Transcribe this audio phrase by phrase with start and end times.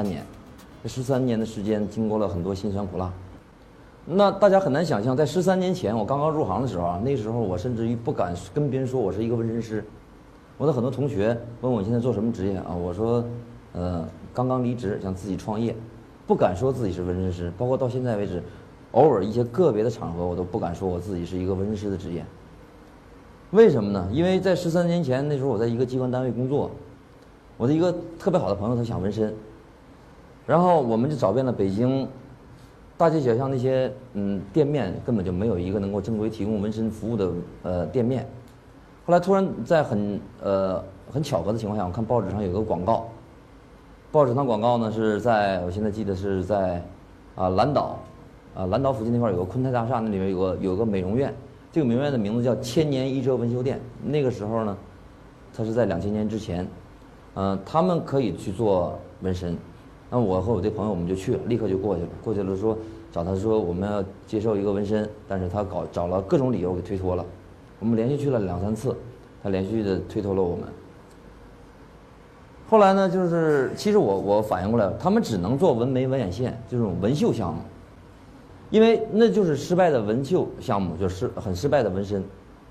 [0.00, 0.24] 三年，
[0.82, 3.12] 这十三年的时间经过了很多辛酸苦辣。
[4.06, 9.84] 那大家很难想象，在十三年前我刚刚入行的时候啊，那时候我甚至于不敢跟别人说我是一个纹身师。
[10.56, 13.22] 我的很多同学问我现在做什么职业啊，我说，
[13.74, 15.76] 呃，刚刚离职，想自己创业，
[16.26, 17.52] 不敢说自己是纹身师。
[17.58, 18.42] 包括到现在为止，
[18.92, 22.24] 偶尔一些个别的场合，我都不敢说我自己是一个纹身师的职业。
[23.50, 24.08] 为什么呢？
[24.10, 26.70] 因为在十三年前那时候，我在一个机关单位工作，
[27.58, 29.34] 我的一个特别好的朋友他想纹身，
[30.46, 32.08] 然后我们就找遍了北京。
[32.96, 37.30] 大街小巷那些嗯店面根本就没有一个能够正规提供纹身服务的
[37.62, 38.28] 呃店面。
[39.06, 43.08] 后来突然在很呃很巧合的情况下，我看报纸上有个广告。
[44.12, 46.84] 报纸上广告呢是在我现在记得是在
[47.36, 47.98] 啊蓝岛
[48.54, 51.34] 啊蓝岛附近那块有个昆泰大厦，那里面有个有个美容院。
[51.72, 53.80] 这个美容院的名字叫千年一遮纹绣店。
[54.04, 54.76] 那个时候呢，
[55.56, 56.68] 它是在两千年之前，
[57.32, 59.56] 嗯，他们可以去做纹身。
[60.10, 62.08] 那我和我这朋友我们就去了，立刻就过去了。
[62.22, 62.76] 过去了说
[63.12, 67.24] 找他说我们要接受一个纹身，但是他搞找了各种理由给推脱了。
[67.78, 68.96] 我们连续去了两三次，
[69.42, 70.64] 他连续的推脱了我们。
[72.68, 77.60] 后来呢，就是其实我我反应过来了，他们只能做纹眉、纹眼线这种纹绣项目，
[78.70, 82.22] 因为那就是失败的纹绣项目，就是很失败的纹身。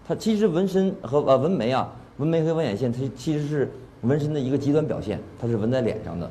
[0.08, 6.30] 它其实纹身和呃纹眉啊，纹眉和纹眼线，它其实是纹身的一个极端表现，它是纹在脸上的。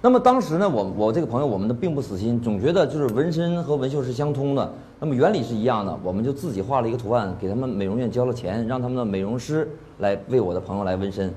[0.00, 11.34] 那么当时呢，我我这个朋友，我们的并不死心，总觉得就是纹身和纹绣是相通的，那么原理是一样的，我们就自己画了一个图案，给他们美容院交了钱，让他们的美容师来为我的朋友来纹身。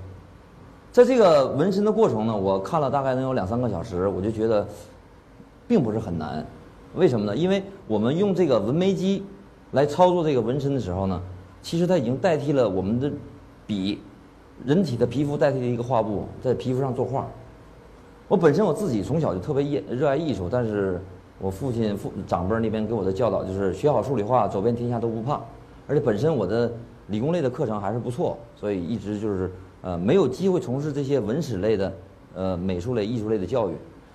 [0.92, 4.68] 在这个纹身的过程呢，我看了大概能有两三个小时，我就觉得，
[5.68, 6.46] 并不是很难。
[6.94, 7.36] 为什么呢？
[7.36, 9.24] 因为我们用这个纹眉机
[9.72, 11.20] 来操作这个纹身的时候呢，
[11.64, 13.12] 其实它已经代替了我们的
[13.66, 14.00] 笔，
[14.64, 17.26] 人体的皮肤代替了一个画布，在皮肤上作画。
[18.32, 21.02] 我本身我自己从小就特别热热爱艺术，但是
[21.38, 25.42] 我父亲父长辈那边给我的教导就是学好数理化，走遍天下都不怕。
[25.86, 26.72] 而且本身我的
[27.08, 31.94] 理工类的课程还是不错，所以一直就是呃没有机会从事这些文史类的
[32.34, 33.74] 呃美术类、艺术类的教育，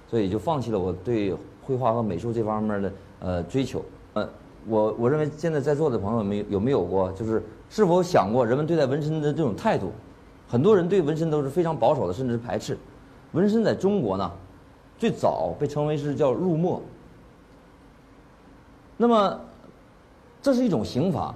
[0.09, 3.85] 所以就放弃了我对绘画和美术这方面的呃追求。
[4.15, 4.27] 呃，
[4.67, 9.93] 我我认为现在在座的朋友们有没有过，就是是否想过人们对待纹身的这种态度？
[10.49, 12.79] 很多人对纹身都是非常保守的，甚至是排斥。
[13.37, 14.33] 纹身在中国呢，
[14.97, 16.81] 最早被称为是叫入墨。
[18.97, 19.39] 那么，
[20.41, 21.35] 这是一种刑法，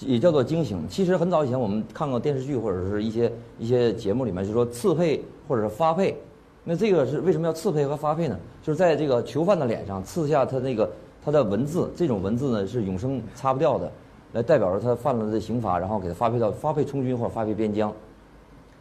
[0.00, 0.86] 也叫做经刑。
[0.86, 6.14] 其实很早以前我们看过电视剧或者是一些一些节目里面就说刺配或者是发配。
[6.62, 8.38] 那这个是为什么要刺配和发配呢？
[8.62, 10.92] 就是在这个囚犯的脸上刺下他那个
[11.24, 13.90] 他的文字，这种文字呢是永生擦不掉的，
[14.34, 17.90] 来代表着他犯了的刑罚，然后给他发配到发配充军或者发配边疆。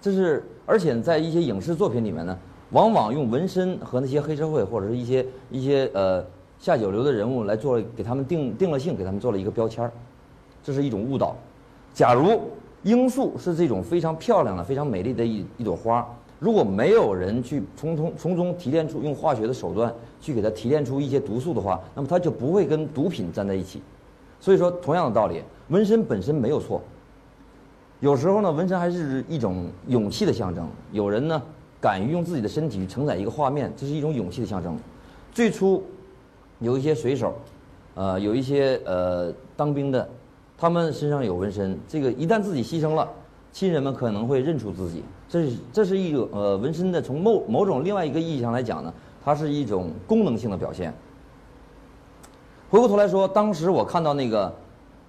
[0.02, 2.38] 这是，而且在一些影视作品里面呢，
[2.72, 6.24] 往往用纹身和那些黑社会或者是一些一些呃
[6.60, 9.92] 下九流的人物来做，给他们定定了性，给他们做了一个标签儿，
[10.64, 11.36] 这是一种误导。
[11.94, 12.40] 假如
[12.84, 16.08] 罂粟是这种非常漂亮的、非常美丽的一一朵花，
[16.38, 23.82] 如果没有人去从从从中提炼出用化学的手段去给它提炼出一些毒素的话，那么它就不会跟毒品站在一起。
[24.40, 26.82] 所以说，同样的道理，纹身本身没有错。
[28.00, 30.66] 有时候呢，纹身还是一种勇气的象征。
[30.94, 31.42] 有人呢，
[31.82, 34.78] 敢于用自己的身体承载一个画面，这是一种勇气的象征。
[35.32, 35.84] 最初，
[36.60, 37.34] 有一些水手，
[37.96, 40.08] 呃，有一些呃当兵的，
[40.58, 41.78] 他们身上有纹身。
[41.88, 43.08] 这个一旦自己牺牲了，
[43.52, 45.04] 亲人们可能会认出自己。
[45.28, 50.94] 这是这是一种呃纹身的，从某某种另外一个意义上来讲呢，它是一种功能性的表现。
[52.70, 54.54] 回过头来说，当时我看到那个。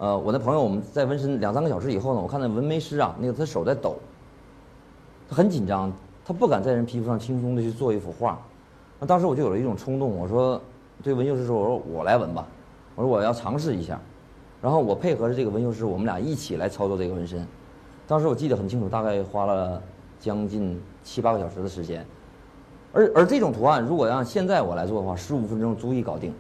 [0.03, 3.97] 呃，我的朋友，我们在纹身两三个小时以后呢，我看那纹眉师啊，那个他手在抖，
[5.29, 5.93] 他很紧张，
[6.31, 8.41] 他不敢在人皮肤上轻松的去做一幅画。
[9.01, 10.63] 那当时我就有了一种冲动，我说
[11.03, 12.47] 对纹绣师说，我说我来纹吧，
[12.95, 14.01] 我说我要尝试一下。
[14.63, 17.45] 然后我配合着这个纹绣师，我们俩一起来操作这个纹身。
[18.07, 19.83] 当时我记得很清楚，大概花了
[20.21, 22.07] 将近七八个小时的时间。
[22.93, 26.33] 而而这种图案，如果让现在我来做的话，十五分钟足以搞定。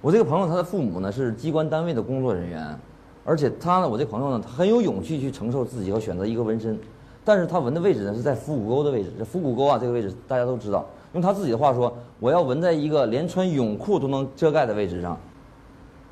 [0.00, 2.78] 我这个朋友，他的父母呢是机关单位的工作人员，
[3.24, 6.78] 而且他呢，我这朋友呢，他很有勇气去承受自己和选择一个纹身，
[7.24, 9.10] 但是他纹的位置呢是在腹股沟的位置。
[9.18, 10.84] 这腹股沟啊，这个位置大家都知道。
[11.14, 15.16] 用他自己的话说，我要纹在一个连穿泳裤都能遮盖的位置上。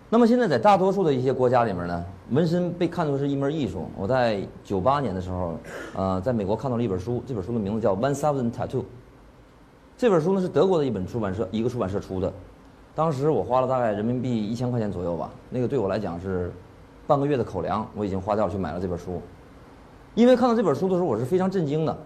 [0.09, 3.87] 那么现在在大多数的一些国家里面呢，纹身被看作是一门艺术。
[3.97, 5.55] 我在九八年的时候，
[5.94, 8.81] 呃，在美国看到了一本书，这本书的名字叫《One Thousand Tattoo》。
[9.97, 12.32] 这本书呢是德国的一本出版社一个出版社出的。
[12.94, 16.53] 当时我花了大概人民币一千块钱左右吧，那个对我来讲是
[17.06, 19.20] 半个月的口粮，我已经花掉去买了这本书。
[20.14, 21.97] 因为看到这本书的时候，我是非常震惊的。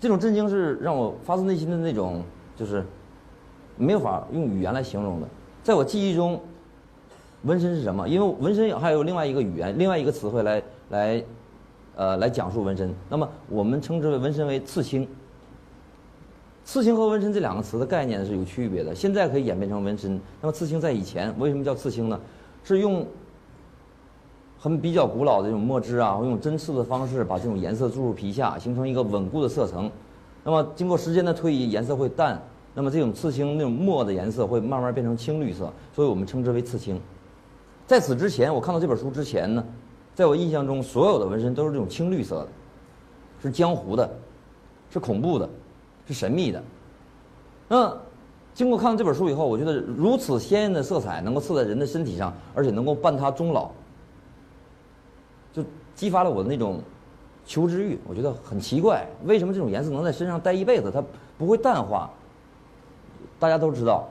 [0.00, 2.22] 这种震惊是让我发自内心的那种，
[2.54, 2.84] 就是
[3.76, 5.26] 没有法用语言来形容的。
[5.62, 6.40] 在我记忆中，
[7.42, 8.08] 纹身是什么？
[8.08, 11.24] 因为纹身还有另外一个语言，另外一个词汇来来，
[11.96, 12.94] 呃，来讲述纹身。
[13.08, 15.08] 那么我们称之为纹身为刺青。
[16.64, 18.94] 刺青和纹身这两个词的概念是有区别的。
[18.94, 20.20] 现在可以演变成纹身。
[20.42, 22.20] 那么刺青在以前为什么叫刺青呢？
[22.62, 23.06] 是用
[24.58, 29.90] 很比较古老的这种墨汁啊，用针刺的方式把这种颜色注入皮下，形成一个稳固的色层。
[30.42, 32.40] 那么经过时间的推移，颜色会淡。
[32.74, 37.00] 那么这种刺青那种墨的颜色会慢慢变成青绿色，所以我们称之为刺青。
[37.86, 39.64] 在此之前，我看到这本书之前呢，
[40.14, 42.48] 在我印象中，所有的纹身都是这种青绿色的，
[43.42, 44.08] 是江湖的，
[44.90, 45.48] 是恐怖的。
[46.06, 46.62] 是神秘的。
[47.68, 47.94] 那
[48.54, 53.70] 经过看了这本书以后，我觉得如此鲜艳的色彩能够刺在人的身体上，而且能够伴他终老，
[55.62, 56.80] 就激发了我的那种
[57.44, 57.98] 求知欲。
[58.08, 61.02] 我觉得很奇怪，为什么这种颜色能在身上待一辈子，它
[61.36, 62.10] 不会淡化？
[63.38, 64.08] 大家都知道，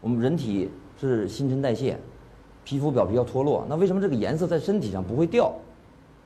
[0.00, 0.68] 我们人体
[1.00, 1.98] 是新陈代谢，
[2.64, 5.52] 皮肤表皮要脱落，那为什么这个颜色在身体上不会掉？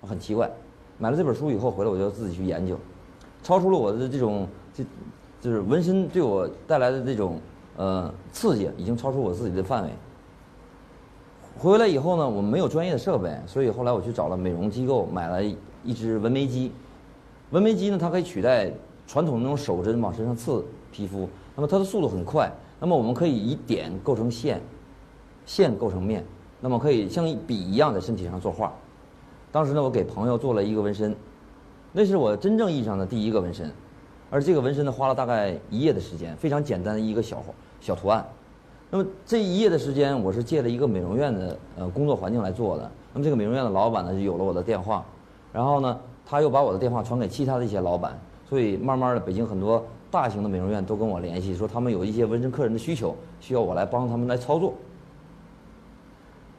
[0.02, 0.50] 很奇怪。
[0.98, 2.78] 买了这本书以后回来，我就自己去研究，
[3.42, 4.48] 超出了我的这种。
[4.74, 4.82] 这，
[5.40, 7.38] 就是纹身对我带来的这种
[7.76, 9.90] 呃刺激，已经超出我自己的范围。
[11.58, 15.42] 回来以后呢，我们没有专业的设备，所以后来我去找了美容机构，买了
[15.84, 16.72] 一只纹眉机。
[17.50, 18.72] 纹眉机呢，它可以取代
[19.06, 22.50] 传统那种手针往身上刺皮肤，那么它的速度很快。
[22.80, 24.60] 那么我们可以以点构成线，
[25.46, 26.24] 线构成面，
[26.60, 28.72] 那么可以像笔一样在身体上作画。
[29.52, 31.14] 当时呢，我给朋友做了一个纹身，
[31.92, 33.70] 那是我真正意义上的第一个纹身。
[34.30, 37.40] 而这个纹身呢，花了大概一夜的时间，非常简单的一个小
[37.80, 38.26] 小图案。
[38.94, 42.82] 那么这一夜的时间，我是借了一个美容院的呃工作环境来做的。
[43.14, 45.02] 那么这个美容院的老板呢，就有了我的电话，
[45.50, 54.74] 然后呢，他又把我的电话传给其他的一些老板，所以慢慢的，北京很多大型的美容院都跟我联系，说他们有一些纹身客人的需求，需要我来帮他们来操作。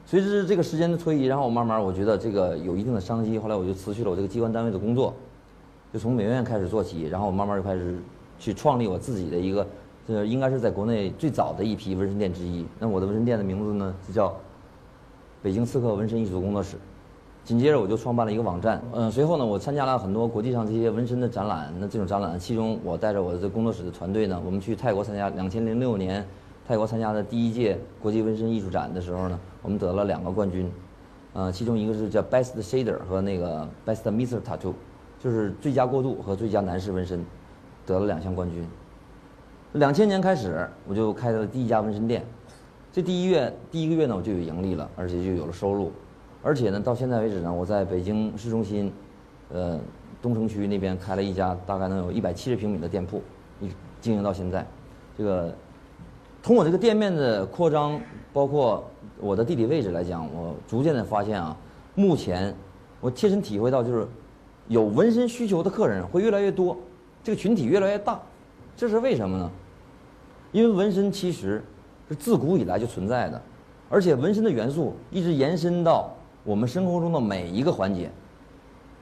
[0.04, 5.14] 随着这个时间的推移，然后我慢慢我觉得这个有一定的商机，后来我就辞去了我这个机关单位的工作。
[5.92, 7.96] 就从美容院开始做起，然后我慢慢就开始
[8.40, 9.64] 去创立我自己的一个，
[10.06, 12.66] 这应该是在国内最早的一批纹身店之一。
[12.78, 14.34] 那我的纹身店的名字呢，就叫
[15.42, 16.76] 北京刺客纹身艺术工作室。
[17.44, 21.72] 紧接着我就创办了一个网站，嗯，随后呢，我参加了很多国际上这些纹身的展览。
[21.78, 26.26] 那这种展览，其中我带着我的这工作室的团队呢，我们去泰国参加两千零六年
[26.66, 30.70] 泰国参加的第一届国际纹身艺术展的时候呢，我们得了两个冠军，
[31.34, 34.72] 呃，其中一个是叫 Best Shader 和那个 Best Mister Tattoo。
[35.22, 37.24] 就是最佳过渡和最佳男士纹身，
[37.86, 38.66] 得了两项冠军。
[39.74, 42.24] 两千年开始，我就开了第一家纹身店。
[42.92, 45.90] 这第一月第一个月呢，我就有盈利了，而且就有了收入。
[46.44, 48.92] 而且呢，到现在为止呢，我在北京市中心，
[49.52, 49.80] 呃，
[50.22, 53.20] 东城区那边开了一家大概能有一百七十平米的店铺，
[53.60, 53.68] 一
[54.00, 54.64] 经营到现在。
[55.18, 55.52] 这个，
[56.40, 58.00] 从我这个店面的扩张，
[58.32, 58.84] 包括
[59.18, 61.56] 我的地理位置来讲，我逐渐的发现啊，
[61.96, 62.54] 目前
[63.00, 64.06] 我切身体会到就是。
[64.66, 66.74] 有纹身需求的客人会越来越多，
[67.22, 68.18] 这个群体越来越大，
[68.74, 69.50] 这是为什么呢？
[70.54, 71.60] 因为纹身其实
[72.08, 73.42] 是自古以来就存在的，
[73.90, 78.08] 而且纹身的元素一直延伸到我们生活中的每一个环节。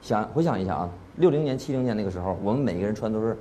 [0.01, 3.37] 想回想一下啊，六零年、七零年那个时候，我们每个人穿都是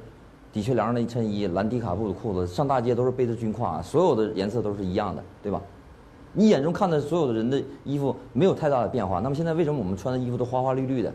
[0.53, 5.59] 的确良的衬衣、蓝迪卡布的裤子，上大街都是背着军挎，所有的颜色都是一样的，对吧？
[6.35, 9.21] 你眼中看的所有的人的衣服没有太大的变化。
[9.21, 11.11] 那么现在为什么我们穿的衣服都花花绿绿的？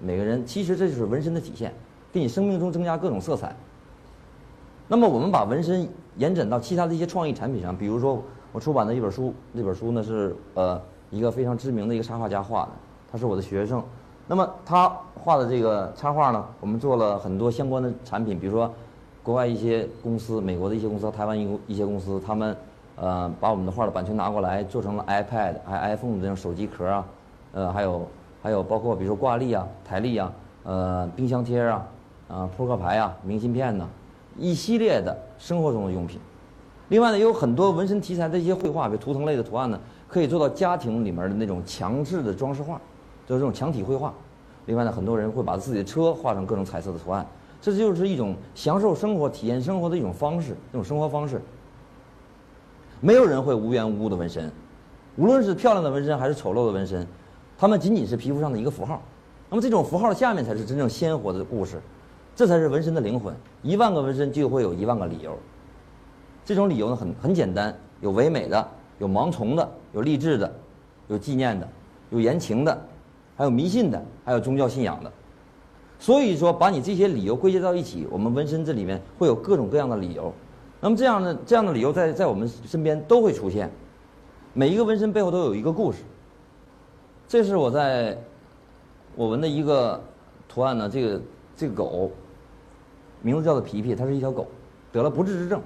[0.00, 1.72] 每个人其实这就是纹身的体现，
[2.12, 3.54] 给你生命中增加各种色彩。
[4.88, 5.88] 那么我们把纹身
[6.20, 8.22] 延展到其他的一些创意产品上，比如说
[8.52, 12.68] 我出版的一本书，那本书呢是呃一个非常知名的一个插画家画的，
[13.10, 13.82] 他是我的学生。
[14.28, 18.70] 那么他画的这个插画呢，我们做了很多相关的产品，比如说
[19.22, 22.54] 国外一些公司、美国的一些公司、台湾一一些公司，他们
[22.96, 27.06] 呃把我们的画的版权拿过来，做成了 iPad、还 iPhone 的这种手机壳啊，
[27.52, 28.06] 呃还有。
[28.42, 31.86] 还有包括比如说挂历啊、台历啊、呃冰箱贴啊、
[32.26, 33.86] 啊扑克牌啊、明信片呐，
[34.36, 36.20] 一系列的生活中的用品。
[36.88, 42.80] 另外呢，也有很多纹身题材的一些绘画，比如图腾类的图案呢，可以做到家庭里面的那种强制的装饰画，
[43.26, 44.12] 就是这种墙体绘画。
[44.66, 47.26] 另外呢，很多人会把自己的车画成各种彩色的图案，
[47.60, 51.40] 这就是一种享受生活、体验生活的一种方式，一种生活方式。
[53.00, 54.50] 没有人会无缘无故的纹身，
[55.16, 57.06] 无论是漂亮的纹身还是丑陋的纹身。
[57.56, 59.00] 它们仅仅是皮肤上的一个符号，
[59.48, 61.80] 那么这种符号下面才是真正鲜活的故事，
[62.34, 63.34] 这才是纹身的灵魂。
[63.62, 65.38] 一万个纹身就会有一万个理由，
[66.44, 68.68] 这种理由呢很很简单，有唯美的，
[68.98, 70.52] 有盲从的，有励志的，
[71.08, 71.68] 有纪念的，
[72.10, 72.86] 有言情的，
[73.36, 75.12] 还有迷信的，还有宗教信仰的。
[75.98, 80.32] 所以说，把你这些理由归结到一起，我们纹身这里面会有各种各样的理由。
[80.80, 83.70] 那么这样的这样的理由在在我们身边都会出现。
[84.54, 85.98] 每一个纹身背后都有一个故事。
[87.28, 88.16] 这是我在
[89.14, 90.02] 我纹的一个
[90.48, 91.20] 图案呢，这个
[91.60, 92.10] 这个狗
[93.20, 94.46] 名字叫做皮皮，它是一条狗，
[94.90, 95.60] 得了不治之症。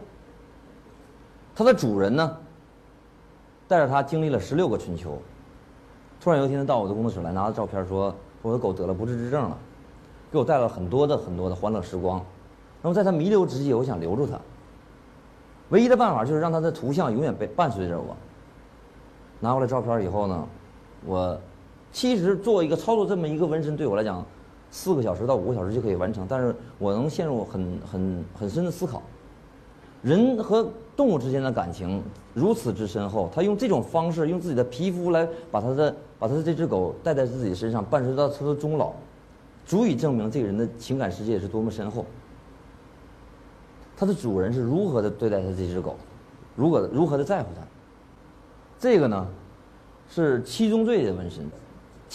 [1.54, 2.36] 它的主人呢，
[3.68, 5.16] 带着它经历了十六个春秋。
[6.20, 9.56] 突然有一天，他到我的工作室来，拿着照片说：“我的狗得了不治之症了。”
[10.32, 12.20] 给我带了很多的很多的欢乐时光，
[12.82, 14.36] 那么在它弥留之际，我想留住它。
[15.68, 18.16] 唯一的办法就是让它的图像永远被伴随着我。
[19.38, 20.44] 拿过来照片以后呢，
[21.06, 21.38] 我
[21.92, 24.26] 其实做一个操作这么一个纹身，对我来讲，
[24.74, 29.00] 四个小时到五个小时就可以完成，但是我能陷入很很很深的思考。
[30.02, 32.02] 人和动物之间的感情
[32.34, 38.92] 如此之深厚，他用这种方式，用自己的皮肤来把他的把他的这只狗带在自己身上，伴随到他的终老。
[39.64, 42.04] 足以证明这个人的情感世界是多么深厚。
[43.96, 45.96] 他的主人是如何的对待他这只狗，
[46.56, 47.62] 如何如何的在乎他。
[48.76, 49.24] 这个呢，
[50.10, 51.48] 是七宗罪的纹身。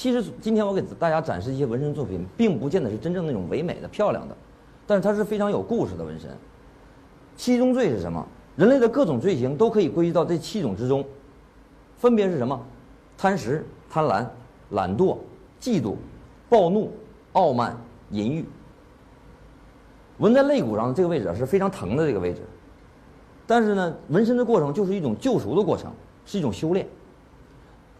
[0.01, 4.37] 其实今天我给大家展示一些纹身作品，并不见得是真正那种唯美的、漂亮的，
[4.87, 6.29] 但是它是非常有故事的纹身。
[7.35, 8.25] 七宗罪是什么？
[8.55, 11.03] 人类的各种罪行都可以归结到这七种之中，
[11.97, 12.57] 分别是什么？
[13.17, 14.25] 贪食、贪婪、
[14.69, 15.17] 懒惰、
[15.59, 15.95] 嫉妒、
[16.47, 16.89] 暴怒。
[17.33, 17.77] 傲慢、
[18.11, 18.45] 淫欲，
[20.17, 22.39] 纹在肋骨上这个位置是非常疼的这个位置，
[23.45, 25.91] 但是呢，纹身的过程就是一种救赎的过程，
[26.25, 26.87] 是一种修炼。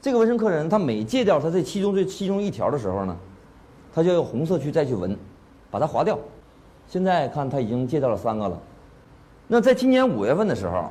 [0.02, 3.16] 这个纹身客人他每戒掉他这其中这其中一条的时候呢，
[3.94, 5.18] 他就用红色去再去纹，
[5.70, 6.18] 把它划掉。
[6.88, 8.60] 现在看他已经戒掉了三个了。
[9.48, 10.90] 那在今年五月份的时候，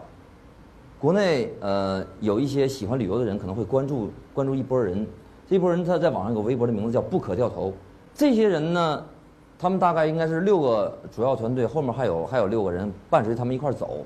[0.98, 5.06] 国内呃有一些喜欢旅游的人可能会关注关注一波人，
[5.48, 7.72] 这波人他在网上有个微博的名字叫“不可掉头”。
[8.14, 9.04] 这些人呢，
[9.58, 14.04] 他们大概应该是六个主要团队，后面还有还有六个人伴随他们一块走。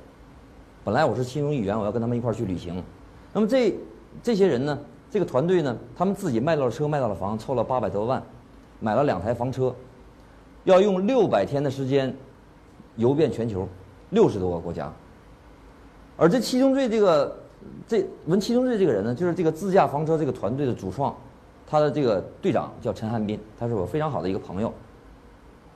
[0.84, 2.82] 本来我是其中一员，我要跟他们一块去旅行。
[3.32, 3.74] 那么这
[4.22, 4.78] 这些人呢，
[5.12, 8.22] 这个团队呢，他们自己卖到了车，卖到了房，凑了八百多万，
[8.80, 9.74] 买了两台房车，
[10.64, 12.16] 要用六百天的时间
[12.96, 13.68] 游遍全球
[14.08, 14.90] 六十多个国家。
[16.16, 17.36] 而这七宗罪这个
[17.86, 21.14] 这闻七宗罪这个人呢，就是这个自驾房车这个团队的主创。
[21.68, 24.72] 他的这个队长叫陈汉斌，他是我非常好的一个朋友。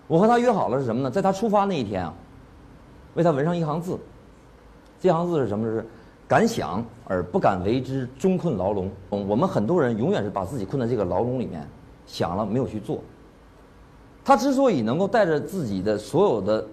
[0.09, 1.11] 我和他约好了是什么呢？
[1.11, 2.15] 在他出发那一天啊，
[3.15, 3.99] 为他纹上一行字。
[4.99, 5.67] 这行字是什么？
[5.67, 5.87] 是
[6.29, 8.91] 敢想而不敢为之，终困牢笼。
[9.11, 11.67] 我们很多人永远是把自己困在这个牢笼里面，
[12.07, 13.01] 想了没有去做。
[14.25, 16.67] 他之所以能够带着自己的所有的，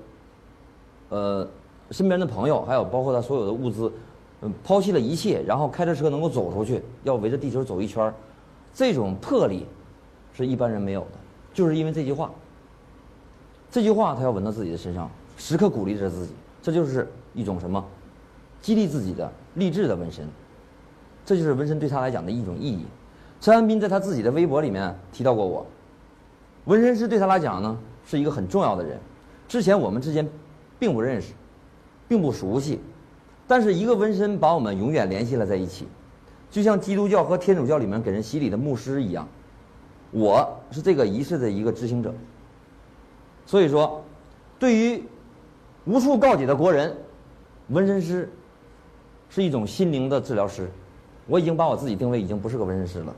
[1.09, 1.47] 呃，
[1.91, 3.91] 身边的朋友，还有包括他所有的物资，
[4.41, 8.11] 嗯，抛弃了一切，然后开着车能够走出去，要围着地球走一圈。
[8.73, 9.67] 这种魄力，
[10.33, 11.07] 是一般人没有的，
[11.53, 12.31] 就是因为这句话。
[13.69, 15.07] 这句话他要纹到自己的身上，
[15.37, 17.83] 时刻鼓励着自己，这就是一种什么，
[18.61, 20.27] 激励自己的励志的纹身。
[21.25, 22.85] 这就是纹身对他来讲的一种意义。
[23.39, 25.65] 陈安斌在他自己的微博里面提到过我，
[26.65, 28.97] 纹身师对他来讲呢是一个很重要的人。
[29.47, 30.27] 之前我们之间
[30.79, 31.33] 并不认识，
[32.07, 32.79] 并不熟悉，
[33.47, 35.87] 但是一个纹身把我们永远联系了在一起。
[36.49, 39.27] 就像基督教和天主教里面给人洗礼的牧师一样，
[40.11, 42.13] 我是这个仪式的一个执行者。
[43.45, 44.03] 所以说，
[44.59, 45.03] 对于
[45.85, 46.95] 无处告解的国人，
[47.69, 48.29] 纹身师
[49.33, 50.69] 是一种心灵的治疗师。
[51.25, 53.15] 我已经把我自己定位已经不是个纹身师了。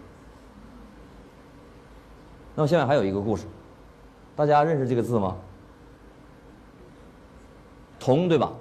[2.56, 3.44] 那么下面还有一个故事，
[4.34, 5.36] 大家认识这个字吗？
[8.00, 8.54] 铜对吧？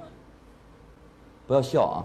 [1.46, 2.04] 不要笑啊。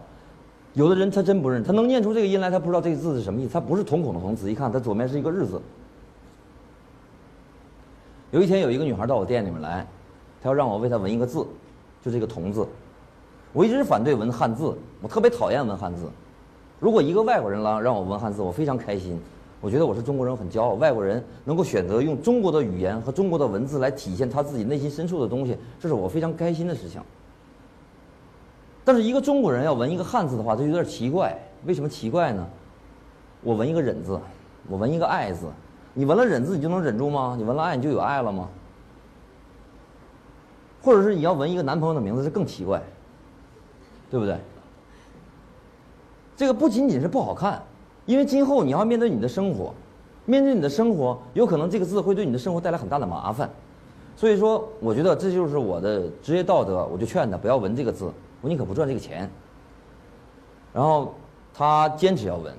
[0.75, 3.51] 有的人他真不认识，他能念出这个音来，他不知道这个字是什么意思。
[3.51, 5.59] 他不是瞳孔的瞳，仔细看，它左面是一个日字。
[8.29, 9.87] 有一天有一个女孩到我店里面来，
[10.43, 11.43] 她要让我为她纹一个字，
[12.03, 12.67] 就这个铜字。
[13.51, 16.09] 我一直反对纹汉字，我特别讨厌纹汉字。
[16.79, 19.19] 如果一个外国人来让我纹汉字，我非常开心。
[19.61, 20.75] 我觉得我是中国人，很骄傲。
[20.75, 27.01] 外国人能够选择用中国的语言和中国的文字来体现他自己内心深处的东西，这是我非常开心的事情。
[28.85, 31.37] 但是一个中国人要纹一个汉字的话，就有点奇怪。
[31.65, 32.47] 为什么奇怪呢？
[33.43, 34.17] 我纹一个忍字，
[34.69, 35.47] 我纹一个爱字，
[35.93, 37.35] 你纹了忍字，你就能忍住吗？
[37.37, 38.47] 你纹了爱，你就有爱了吗？
[40.81, 42.81] 或者是你要纹一个男朋友的名字，这更奇怪，
[44.09, 44.37] 对不对？
[46.39, 47.61] 这个不仅仅是不好看，
[48.05, 49.73] 因为今后你要面对你的生活，
[50.23, 53.49] 面对你的生活，有可能这个字会对你的生活带来很大的麻烦。
[54.15, 58.09] 所以说，我觉得这就是我的职业道德，我就劝他不要纹这个字。
[58.39, 59.29] 我宁可不赚这个钱。
[60.71, 61.13] 然后
[61.53, 62.53] 他坚持要纹，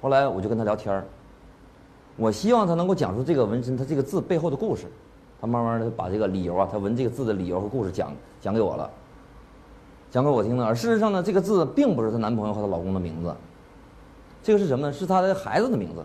[0.00, 1.04] 后来我就跟他聊天儿。
[2.16, 4.86] 我希望他能够讲出这个纹身他这个字背后的故事。
[5.38, 8.90] 他慢慢的把这个理由啊，他纹这个字的理由和故事讲讲给我了，
[10.10, 10.64] 讲给我听的。
[10.64, 13.34] 而事实上呢，这个字并不是她男朋友和她老公的名字，
[14.42, 14.92] 这个是什么呢？
[14.92, 16.04] 是她的孩子的名字，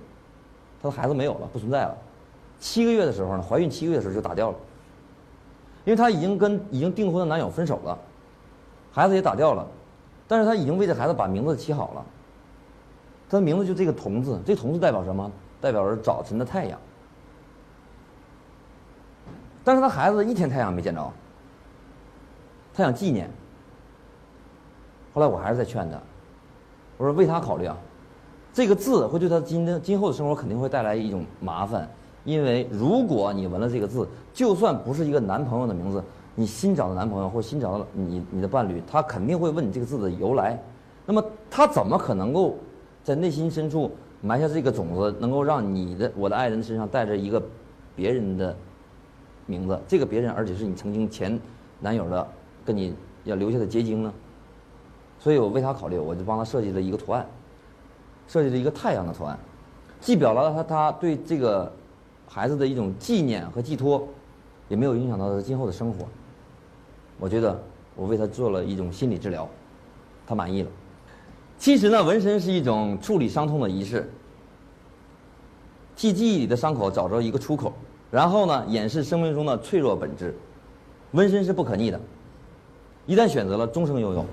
[0.82, 1.98] 她的孩子没有了，不存在了。
[2.60, 4.58] 七个月的时候呢，怀孕七个月的时候就打掉了，
[5.86, 7.98] 因为她已经跟已经订婚的男友分手了，
[8.92, 9.68] 孩子也打掉了，
[10.28, 12.06] 但是她已经为这孩子把名字起好了。
[13.30, 15.32] 她的名字就这个“童”字，这“童”字代表什么？
[15.60, 16.80] 代表着早晨的太阳。
[19.64, 21.12] 但是她孩子一天太阳没见着，
[22.74, 23.30] 她想纪念。
[25.14, 25.98] 后来我还是在劝他，
[26.98, 27.78] 我说为他考虑啊，
[28.52, 31.88] 这个字会对他今天今后的生活肯定会带来一种麻烦，
[32.24, 36.04] 因为如果你纹了这个字，就算不是一个男朋友的名字，
[36.36, 40.60] 你新找的男朋友或新找的你你的伴侣，他肯定会问你这个字的由来。
[41.06, 42.56] 那么他怎么可能够
[43.04, 43.92] 在内心深处
[44.22, 47.42] 埋下这个种子，能够让你的我的爱人身上带着一个
[47.96, 48.56] 别人的？
[49.46, 51.38] 名字，这个别人，而且是你曾经前
[51.82, 52.26] 男友的，
[52.64, 54.14] 跟你要留下的结晶呢。
[55.24, 57.26] 所以我为他考虑，我就帮他设计了一个图案，
[58.28, 59.40] 设计了一个太阳的图案，
[60.02, 61.72] 既表达了他他对这个
[62.28, 64.06] 孩子的一种纪念和寄托，
[64.68, 66.06] 也没有影响到他今后的生活。
[67.18, 67.58] 我觉得
[67.96, 69.48] 我为他做了一种心理治疗，
[70.28, 70.70] 他满意了。
[71.58, 74.12] 其实呢，纹身是一种处理伤痛的仪式，
[75.96, 77.72] 替记忆里的伤口找着一个出口。
[78.12, 80.36] 然后呢，掩饰生命中的脆弱本质。
[81.12, 82.02] 纹身是不可逆的，
[83.06, 84.26] 一旦选择了，终生拥有。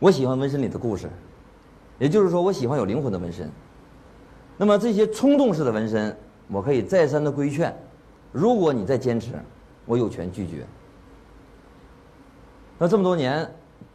[0.00, 1.08] 我喜欢纹身里的故事，
[1.98, 3.50] 也就是说，我喜欢有灵魂的纹身。
[4.56, 6.16] 那么这些冲动式的纹身，
[6.48, 7.76] 我可以再三的规劝：
[8.30, 9.32] 如果你再坚持，
[9.86, 10.64] 我有权拒绝。
[12.78, 13.50] 那这么多年，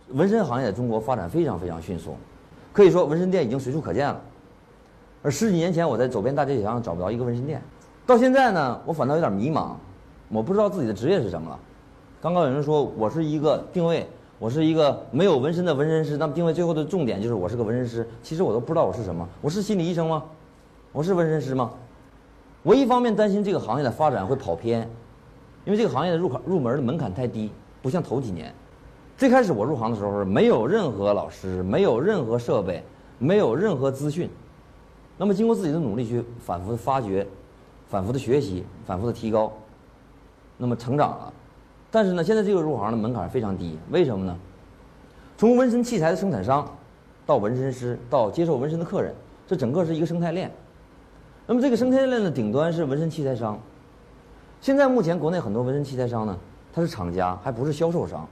[0.10, 2.18] 纹身行业在中国发展非常非常迅速。
[2.74, 4.20] 可以说纹身店已经随处可见了，
[5.22, 7.62] 而十几年前我在走遍大街小巷找不着一个纹身店，
[8.06, 9.76] 到现在呢，我反倒有点迷茫，
[10.28, 11.60] 我不知道自己的职业是什么了。
[12.22, 14.06] 刚刚有人说我是一个定位，
[14.44, 18.06] 我是一个没有纹身的纹身师，那么定位最后的重点就是我是个纹身师。
[18.22, 20.22] 其实我都不知道我是什么，我是心理医生吗？
[20.92, 21.72] 我是纹身师吗？
[22.62, 24.82] 我一方面担心这个行业的发展会跑偏，
[25.64, 27.52] 因为这个行业的入口入门的门槛太低，
[27.82, 28.54] 不像头几年。
[29.18, 32.84] 最开始我入行的时候，没有任何老师，没有任何设备，
[33.20, 34.30] 没有任何资讯。
[35.18, 37.26] 那么经过自己的努力去反复的发掘、
[37.88, 39.54] 反复的学习、反复的提高，
[40.58, 41.34] 那么成长了。
[41.94, 44.36] 但是呢，现在这个入行的门槛非常低，为什么呢？
[45.38, 46.68] 从纹身器材的生产商，
[47.24, 49.14] 到纹身师，到接受纹身的客人，
[49.46, 50.52] 这整个是一个生态链。
[51.46, 53.60] 那么这个生态链的顶端是纹身器材商。
[54.60, 56.36] 现在目前国内很多纹身器材商呢，
[56.74, 58.28] 它是厂家，还不是销售商。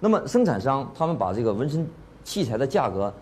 [0.00, 1.86] 那么生产商他们把这个纹身
[2.24, 3.12] 器材的价格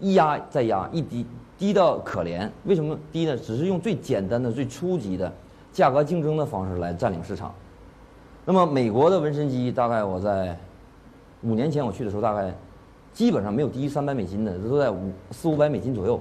[0.00, 1.24] 一压再压，一低
[1.56, 2.50] 低到可怜。
[2.64, 3.36] 为什么低呢？
[3.36, 5.32] 只是用最简单的、最初级的
[5.72, 7.54] 价格竞争的方式来占领市场。
[8.44, 10.56] 那么美国的纹身机，大概我在
[11.42, 12.54] 五年前我去的时候，大概
[13.12, 16.20] 基本上没有低于三百美金的，都在五四五百美金左右。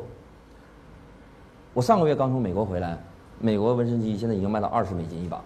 [1.74, 2.98] 我上个月刚从美国回来，
[3.40, 5.42] 美国纹身机现在已经卖到二十美金一把。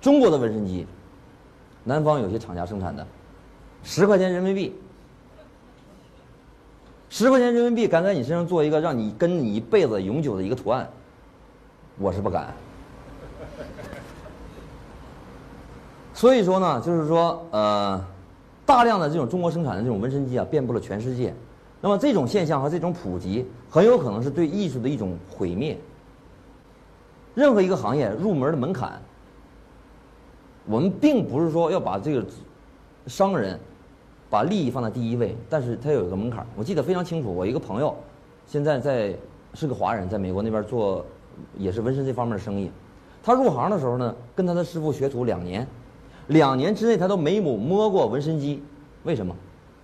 [0.00, 0.86] 中国的纹身机。
[1.84, 3.06] 南方有些厂家生产的，
[3.82, 4.74] 十块钱人民币，
[7.08, 10.86] 十块钱人民币敢在你身上做一个让你跟你一辈子永久的一个图案，
[11.96, 12.52] 我是不敢。
[16.18, 18.04] 所以说呢，就是说，呃，
[18.66, 21.32] 大量的这种中国生产的这种纹身机啊，遍布了全世界。
[21.80, 25.78] 那么这种现象和这种普及，很有可能是对艺术的一种毁灭。
[27.36, 29.00] 任何一个行业入门的门槛。
[30.66, 32.26] 我们并不是说要把这个
[33.06, 33.56] 商人
[34.28, 37.94] 把利益放在第一位，但是他有一个门槛我记得非常清楚，我一个朋友
[38.44, 39.14] 现在在
[39.54, 41.06] 是个华人，在美国那边做
[41.56, 42.72] 也是纹身这方面的生意。
[43.22, 45.64] 他入行的时候呢，跟他的师傅学徒两年，
[46.28, 48.62] 两年之内他都没有摸过纹身机。
[49.04, 49.34] 为什么？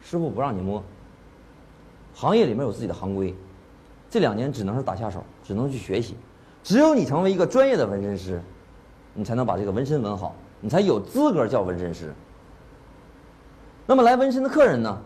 [0.01, 0.83] 师傅不让你摸。
[2.15, 3.35] 行业里面有自己的行规，
[4.09, 6.15] 这两年只能是打下手，只能去学习。
[6.63, 8.41] 只有你成为一个专业的纹身师，
[9.15, 10.35] 你才能把这个纹身纹好。
[10.61, 12.13] 你才有资格叫纹身师。
[13.87, 14.99] 那么来纹身的客人呢？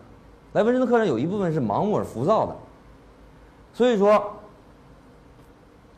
[0.53, 2.55] 来纹身的客人有一部分是盲目而浮躁的。
[3.73, 4.33] 所以说，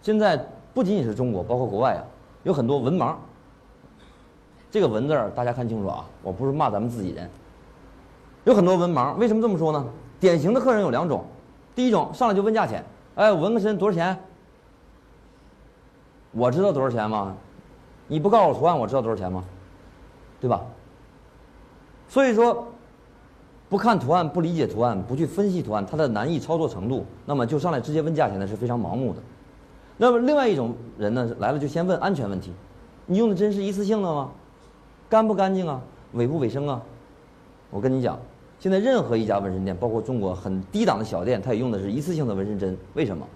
[0.02, 0.38] 现在
[0.74, 2.02] 不仅仅是中国，包括国外啊，
[2.44, 3.16] 有很多文盲。
[4.72, 7.30] 这个“文”字大家看清楚啊，我不是骂咱们自己人。
[8.46, 9.86] 有很多文盲，为什么这么说呢？
[10.20, 11.26] 典型的客人有两种，
[11.76, 12.84] 第一种上来就问价钱，
[13.16, 14.18] 哎，纹个身多少钱？
[16.32, 17.36] 我知道多少钱吗？
[18.08, 19.44] 你不告诉我图案，我知道多少钱吗？
[20.40, 20.62] 对吧？
[22.08, 22.68] 所以说，
[23.70, 29.20] 不看图案、不理解图案、不去分析图案，它的难易操作程度，那么就上来直接问价钱呢，是非常盲目的。
[29.98, 32.52] 那么另外一种人呢，来了就先问安全问题：
[33.06, 34.32] 你用的针是一次性的吗？
[35.12, 35.82] 干不干净啊？
[36.14, 36.82] 卫不卫生啊？
[37.70, 38.18] 我跟你讲，
[38.62, 42.78] 现在任何一家纹身店，包括中国很低档的小店，它也用的是一次性的纹身针。
[42.94, 43.28] 为什么？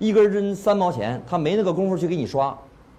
[0.00, 2.52] 一根针三毛钱，他没那个功夫去给你刷。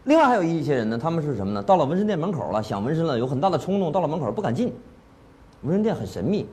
[0.06, 1.62] 另外还有一些人呢，他们是什么呢？
[1.62, 4.72] 到了纹身店门口了，想纹身了，有很大的冲动，到了门口不敢进。
[5.64, 6.48] 纹身店很神秘。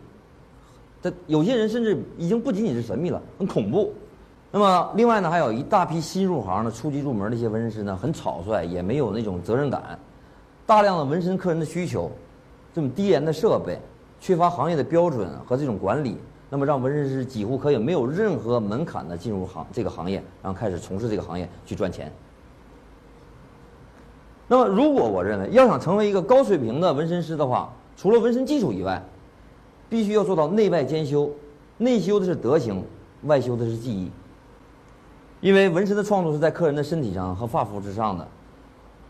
[1.00, 3.94] 这有些人甚至已经不仅仅是神秘了，很恐怖。
[4.50, 9.96] 那么，另外呢，还有一大批新入行的、初级入门的一些纹身师呢，很草率，也没有那种责任感。
[10.72, 12.10] 大量的纹身客人的需求，
[12.72, 13.78] 这么低廉的设备，
[14.18, 16.16] 缺乏行业的标准和这种管理，
[16.48, 22.10] 那么让纹身师几乎可以没有任何门槛的进入行这个行业，然后开始从事这个行业去赚钱。
[24.48, 29.02] 那么，如果我认为要想成为一个高水平的纹身师的话，除了纹身技术以外，
[29.90, 31.30] 必须要做到内外兼修，
[31.76, 32.82] 内修的是德行，
[33.24, 34.10] 外修的是技艺。
[35.42, 38.26] 因为纹身的创作是在客人的身体上和发肤之上的，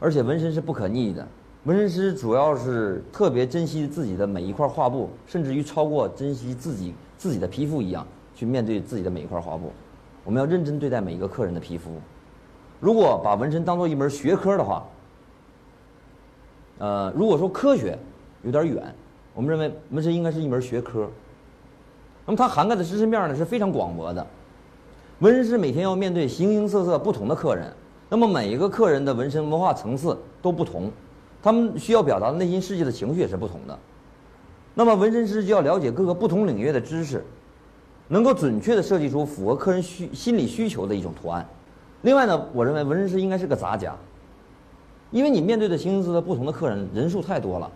[0.01, 1.25] 而且纹身是不可逆的。
[1.65, 9.71] 纹身师主要是特别珍惜自己的每一块画布，甚至于超过珍惜自己自己的皮肤一样去面对自己的每一块画布。
[10.25, 11.91] 我们要认真对待每一个客人的皮肤。
[12.81, 14.85] 如果把纹身当做一门学科的话，
[16.79, 17.97] 呃，如果说科学
[18.43, 18.95] 有点远。
[19.35, 21.09] 我们认为纹身应该是一门学科，
[22.27, 24.27] 那么它涵盖的知识面呢是非常广博的。
[25.21, 27.73] 纹身师每天要面对形形色色不同的客人，
[28.11, 30.93] 那么每一个客人的纹身文化层次都不同，
[31.43, 33.79] 他们需要表达的内心世界的情绪也是不同的。
[34.75, 37.25] 那么纹身师就要了解各个不同领域的知识，
[38.09, 41.47] 能够准确的设计出符合客人需心理需求的一种图案。
[42.03, 43.95] 另外呢，我认为纹身师应该是个杂家，
[45.11, 47.71] 因为你面对的形形色色不同的客人人数太多了。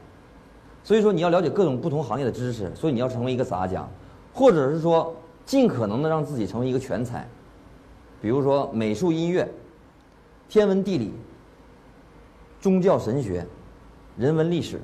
[0.83, 3.87] 所以说你要了解各种不同行业的知识，所以你要成为一个杂家，
[4.33, 7.29] 或者是说尽可能的让自己成为一个全才，
[8.23, 9.49] 比如说美术、音乐、
[10.49, 11.13] 天文、地理、
[12.61, 13.47] 宗教、神学、
[14.17, 14.81] 人文、历史、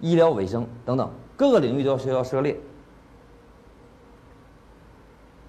[0.00, 2.56] 医疗、卫生等等各个领域都要需要涉猎。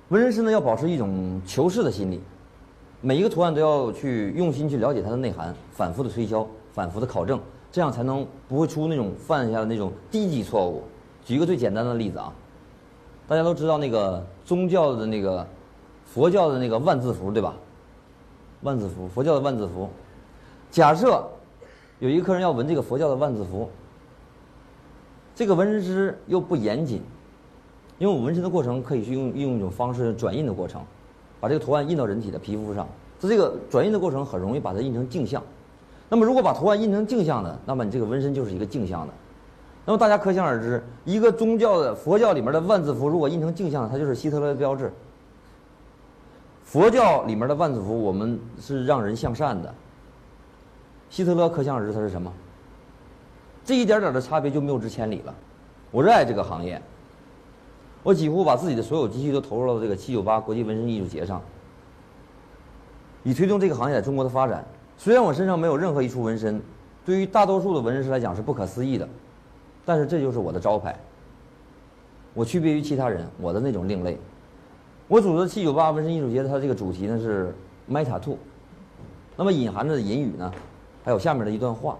[0.10, 2.22] 纹身师呢要保持一种求是的心理，
[3.02, 7.40] 每一个图案都要去用心去了解它的内涵，反复的推敲，反复的考证。
[7.72, 10.84] 这样才能不会出那种犯下的那种低级错误。
[11.26, 12.32] 举一个最简单的例子啊，
[13.28, 15.48] 大家都知道那个宗教的那个
[16.06, 17.56] 佛教的那个万字符对吧？
[18.62, 19.90] 万字符，佛教的万字符。
[20.70, 21.28] 假设
[22.04, 23.70] 有一个客人要纹这个佛教的万字符，
[25.34, 27.02] 这个纹身师又不严谨，
[27.98, 30.82] 因为我纹身的过程可以去用用一种方式转印的过程，
[31.40, 32.86] 把这个图案印到人体的皮肤上。
[33.20, 35.42] 在这个转印的过程很容易把它印成镜像。
[36.10, 39.14] 那么，如果把图案印成镜像的，那么你这个纹身就是一个镜像的。
[39.86, 44.92] 那么大家可想而知，一个宗教的佛教里面的万字符，如果印成镜像，它就是希特勒的标志。
[46.66, 49.74] 佛教里面的万字符，我们是让人向善的。
[51.14, 52.34] 希特勒可想而知他是什么？
[53.64, 55.36] 这一点点的差别就谬之千里了。
[55.92, 56.82] 我热爱这个行业，
[58.02, 61.40] 我几乎把自己的所有积蓄都投入到这个七九八国际纹身艺术节上，
[63.22, 64.66] 以推动这个行业在中国的发展。
[64.98, 66.60] 虽然我身上没有任何一处纹身，
[67.06, 69.08] 对于大多数的纹身师来讲是不可思议的，
[69.86, 71.00] 但是这就是我的招牌。
[72.34, 74.18] 我区别于其他人，我的那种另类。
[75.08, 77.54] 我组织七九八纹身艺术节，它这个主题呢是
[77.88, 78.36] “Meta Two”，
[79.38, 80.52] 那么隐含着的隐语呢，
[81.04, 81.98] 还有下面的一段话。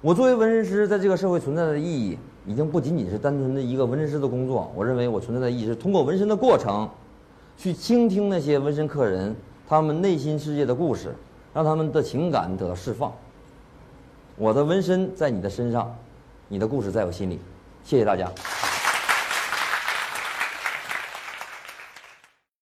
[0.00, 4.70] 我作为纹身师在这个社会存在的意义，已经不仅仅是单纯的一个纹身师的工作。
[4.74, 6.88] 我认为我存在的意义是通过纹身的过程，
[7.56, 9.34] 去倾听那些纹身客人
[9.68, 11.14] 他们内心世界的故事。
[11.54, 13.10] 让他们的情感得到释放。
[14.36, 15.90] 我的纹身在你的身上，
[16.48, 17.40] 你的故事在我心里。
[17.82, 18.30] 谢谢大家。